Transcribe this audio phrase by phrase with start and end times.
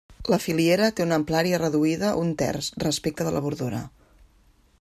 [0.33, 3.87] La filiera té una amplària reduïda un terç respecte de la bordura.